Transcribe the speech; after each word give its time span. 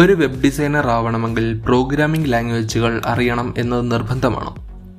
ഒരു 0.00 0.12
web 0.12 0.42
designer 0.42 0.86
ആവണമെങ്കിൽ 0.86 1.60
programming 1.66 2.32
ലാംഗ്വേജുകൾ 2.32 3.02
അറിയണം 3.06 3.54
എന്നത് 3.58 3.92
നിർബന്ധമാണ്? 3.92 4.50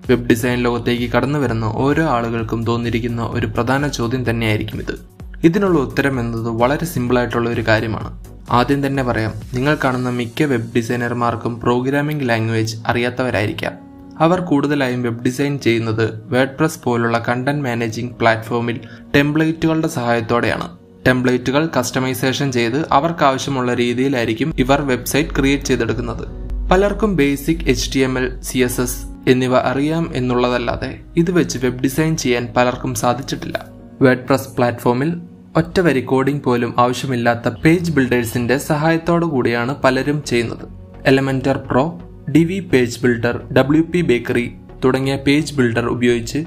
വെബ് 0.09 0.29
ഡിസൈൻ 0.29 0.57
ലോകത്തേക്ക് 0.57 1.11
കടന്നു 1.11 1.39
വരുന്ന 1.39 1.65
ഓരോ 1.65 2.03
ആളുകൾക്കും 2.03 2.63
തോന്നിയിരിക്കുന്ന 2.63 3.21
ഒരു 3.21 3.47
പ്രധാന 3.47 3.87
ചോദ്യം 3.87 4.29
തന്നെയായിരിക്കും 4.29 4.79
ഇത്. 4.79 4.99
ഇതിനുള്ള 5.43 5.79
ഉത്തരം 5.79 6.19
എന്നത് 6.19 6.47
വളരെ 6.47 6.85
സിമ്പിളായിട്ടുള്ള 6.85 7.49
ഒരു 7.49 7.61
കാര്യമാണ്. 7.61 8.23
ആദ്യം 8.51 8.87
തന്നെ 8.87 9.03
പറയാം 9.03 9.33
നിങ്ങൾ 9.53 9.77
കാണുന്ന 9.83 10.09
മിക്ക 10.09 10.43
വെബ് 10.43 10.75
ഡിസൈനർമാർക്കും 10.75 11.59
പ്രോഗ്രാമിംഗ് 11.59 12.29
ലാംഗ്വേജ് 12.29 12.77
അറിയാത്തവരായിരിക്കാം. 12.87 13.73
അവർ 14.19 14.41
കൂടുതലായും 14.41 15.03
വെബ് 15.03 15.23
ഡിസൈൻ 15.23 15.59
ചെയ്യുന്നത് 15.59 16.23
വേഡ് 16.25 16.57
പ്രസ് 16.59 16.79
പോലുള്ള 16.83 17.25
കണ്ടന്റ് 17.27 17.63
മാനേജിംഗ് 17.63 18.15
പ്ലാറ്റ്ഫോമിൽ 18.15 18.79
ടെംപ്ലേറ്റുകളുടെ 19.15 19.87
സഹായത്തോടെയാണ്. 19.87 20.84
ടെംപ്ലേറ്റുകൾ 21.07 21.69
കസ്റ്റമൈസേഷൻ 21.77 22.51
ചെയ്ത് 22.51 22.85
അവർക്കാവശ്യമുള്ള 22.91 23.73
രീതിയിലായിരിക്കും 23.73 24.53
ഇവർ 24.59 24.81
വെബ്സൈറ്റ് 24.81 25.29
ക്രിയേറ്റ് 25.29 25.63
ചെയ്തെടുക്കുന്നത്. 25.63 26.25
പലർക്കും 26.71 27.15
basic 27.15 27.65
H 27.67 27.93
T 27.93 27.99
M 27.99 28.19
L 28.19 28.41
C 28.41 28.57
S 28.57 28.81
S 28.81 29.29
എന്നിവ 29.29 29.57
അറിയാം 29.57 30.11
എന്നുള്ളതല്ലാതെ 30.15 30.99
ഇത് 31.17 31.31
വെച്ച് 31.31 31.57
വെബ് 31.57 31.81
ഡിസൈൻ 31.83 32.17
ചെയ്യാൻ 32.17 32.53
പലർക്കും 32.57 32.95
സാധിച്ചിട്ടില്ല. 32.95 33.65
വേർഡ് 34.01 34.25
പ്രസ് 34.27 34.49
പ്ലാറ്റ്ഫോമിൽ 34.49 35.21
ഒറ്റ 35.57 35.79
വരി 35.79 36.01
കോഡിംഗ് 36.01 36.43
പോലും 36.43 36.75
ആവശ്യമില്ലാത്ത 36.77 37.49
പേജ് 37.49 37.91
ബിൽഡേഴ്സിന്റെ 37.91 38.57
സഹായത്തോടു 38.57 39.25
കൂടിയാണ് 39.25 39.75
പലരും 39.81 40.23
ചെയ്യുന്നത്. 40.23 40.65
Elementor 41.05 41.57
pro 41.57 42.01
Divi 42.35 42.59
page 42.59 42.99
builder 42.99 43.53
W 43.53 43.83
P 43.83 44.01
bakery 44.01 44.51
തുടങ്ങിയ 44.85 45.15
പേജ് 45.15 45.53
ബിൽഡർ 45.53 45.85
ഉപയോഗിച്ച് 45.85 46.45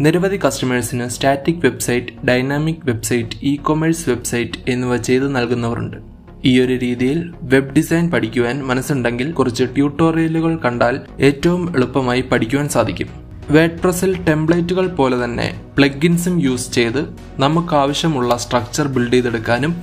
നിരവധി 0.00 0.36
കസ്റ്റമേഴ്സിന് 0.36 1.08
static 1.08 1.66
website 1.66 2.26
dynamic 2.26 2.84
website 2.84 3.38
e 3.42 3.56
commerce 3.56 4.10
website 4.10 4.58
എന്നിവ 4.68 4.96
ചെയ്ത് 4.96 5.36
നൽകുന്നവരുണ്ട്. 5.36 5.96
ഈ 6.44 6.60
ഒരു 6.60 6.72
രീതിയിൽ 6.72 7.32
വെബ് 7.42 7.72
ഡിസൈൻ 7.74 8.10
പഠിക്കുവാൻ 8.10 8.66
മനസ്സുണ്ടെങ്കിൽ 8.66 9.32
കുറച്ച് 9.32 9.64
ട്യൂട്ടോറിയലുകൾ 9.64 10.56
കണ്ടാൽ 10.56 11.00
ഏറ്റവും 11.20 11.76
എളുപ്പമായി 11.76 12.20
പഠിക്കുവാൻ 12.20 12.68
സാധിക്കും. 12.68 13.08
വേഡ് 13.50 13.78
പ്രസിൽ 13.80 14.24
ടെംപ്ലേറ്റുകൾ 14.24 14.86
പോലെ 14.86 15.24
തന്നെ 15.24 15.60
പ്ലഗിൻസും 15.76 16.42
യൂസ് 16.42 16.72
ചെയ്ത് 16.72 17.02
നമുക്ക് 17.38 17.74
ആവശ്യമുള്ള 17.74 18.36
സ്ട്രക്ചർ 18.36 18.88
ബിൽഡ് 18.88 19.12
ചെയ്തെടുക്കാനും 19.12 19.74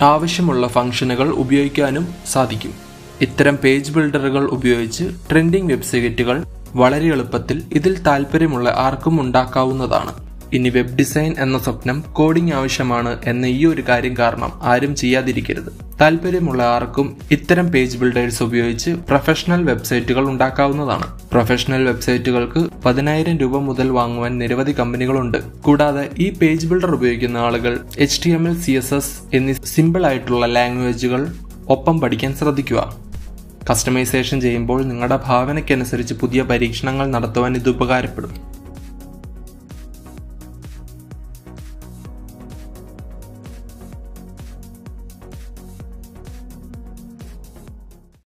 ആവശ്യമുള്ള 0.00 0.68
ഫംഗ്ഷനുകൾ 0.68 1.28
ഉപയോഗിക്കാനും 1.44 2.06
സാധിക്കും. 2.32 2.74
ഇത്തരം 3.22 3.56
പേജ് 3.56 3.92
ബിൽഡറുകൾ 3.92 4.44
ഉപയോഗിച്ച് 4.46 5.04
ട്രെൻഡിംഗ് 5.30 5.72
വെബ്സൈറ്റുകൾ 5.72 6.38
വളരെ 6.74 7.06
എളുപ്പത്തിൽ 7.06 7.62
ഇതിൽ 7.72 8.02
താല്പര്യമുള്ള 8.02 8.74
ആർക്കും 8.76 9.20
ഉണ്ടാക്കാവുന്നതാണ്. 9.20 10.12
ഇനി 10.52 10.68
വെബ് 10.68 10.96
ഡിസൈൻ 10.96 11.34
എന്ന 11.38 11.58
സ്വപ്നം 11.58 12.04
കോഡിംഗ് 12.12 12.54
ആവശ്യമാണ് 12.54 13.18
എന്ന 13.24 13.46
ഈ 13.46 13.66
ഒരു 13.66 13.82
കാര്യം 13.88 14.16
കാരണം 14.18 14.52
ആരും 14.62 14.96
ചെയ്യാതിരിക്കരുത്. 14.96 15.70
താല്പര്യമുള്ള 16.00 16.62
ആർക്കും 16.62 17.16
ഇത്തരം 17.30 17.66
പേജ് 17.68 17.98
ബിൽഡേഴ്സ് 17.98 18.42
ഉപയോഗിച്ച് 18.42 18.90
പ്രൊഫഷണൽ 18.90 19.62
വെബ്സൈറ്റുകൾ 19.62 20.28
ഉണ്ടാക്കാവുന്നതാണ്. 20.28 21.06
പ്രൊഫഷണൽ 21.32 21.84
വെബ്സൈറ്റുകൾക്ക് 21.84 22.68
പതിനായിരം 22.84 23.38
രൂപ 23.38 23.58
മുതൽ 23.58 23.90
വാങ്ങുവാൻ 23.90 24.38
നിരവധി 24.38 24.72
കമ്പനികളുണ്ട്. 24.72 25.38
കൂടാതെ 25.62 26.10
ഈ 26.18 26.30
പേജ് 26.30 26.66
ബിൽഡർ 26.66 26.94
ഉപയോഗിക്കുന്ന 26.94 27.36
ആളുകൾ 27.36 27.80
H 27.98 28.24
T 28.24 28.30
M 28.30 28.48
L 28.48 28.56
C 28.60 28.70
S 28.70 28.94
S 28.94 29.36
എന്നീ 29.36 29.52
സിമ്പിൾ 29.52 30.06
ആയിട്ടുള്ള 30.06 30.46
ലാംഗ്വേജുകൾ 30.46 31.34
ഒപ്പം 31.68 32.00
പഠിക്കാൻ 32.00 32.34
ശ്രദ്ധിക്കുക. 32.34 32.80
കസ്റ്റമൈസേഷൻ 33.70 34.38
ചെയ്യുമ്പോൾ 34.40 34.80
നിങ്ങളുടെ 34.84 35.18
ഭാവനയ്ക്കനുസരിച്ച് 35.26 36.14
പുതിയ 36.22 36.42
പരീക്ഷണങ്ങൾ 36.50 37.06
നടത്തുവാൻ 37.14 37.52
ഇത് 37.60 37.68
ഉപകാരപ്പെടും. 37.68 38.32